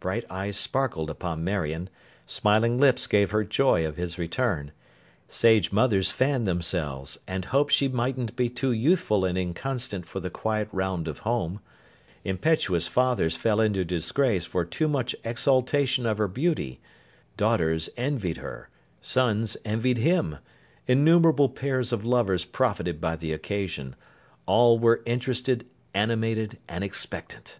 [0.00, 1.88] Bright eyes sparkled upon Marion;
[2.26, 4.72] smiling lips gave her joy of his return;
[5.30, 10.28] sage mothers fanned themselves, and hoped she mightn't be too youthful and inconstant for the
[10.28, 11.58] quiet round of home;
[12.22, 16.78] impetuous fathers fell into disgrace for too much exaltation of her beauty;
[17.38, 18.68] daughters envied her;
[19.00, 20.36] sons envied him;
[20.86, 23.96] innumerable pairs of lovers profited by the occasion;
[24.44, 27.56] all were interested, animated, and expectant.